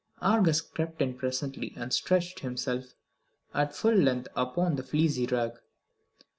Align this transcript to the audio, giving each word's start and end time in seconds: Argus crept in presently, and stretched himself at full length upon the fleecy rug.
Argus 0.23 0.61
crept 0.61 0.99
in 0.99 1.13
presently, 1.13 1.73
and 1.77 1.93
stretched 1.93 2.39
himself 2.39 2.95
at 3.53 3.75
full 3.75 3.93
length 3.93 4.29
upon 4.35 4.75
the 4.75 4.81
fleecy 4.81 5.27
rug. 5.27 5.59